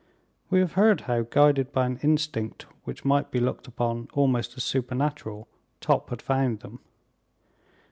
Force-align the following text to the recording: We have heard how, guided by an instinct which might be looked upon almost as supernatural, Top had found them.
We 0.49 0.59
have 0.61 0.71
heard 0.73 1.01
how, 1.01 1.21
guided 1.21 1.71
by 1.71 1.85
an 1.85 1.99
instinct 2.01 2.65
which 2.85 3.05
might 3.05 3.29
be 3.29 3.39
looked 3.39 3.67
upon 3.67 4.07
almost 4.13 4.57
as 4.57 4.63
supernatural, 4.63 5.47
Top 5.79 6.09
had 6.09 6.23
found 6.23 6.61
them. 6.61 6.79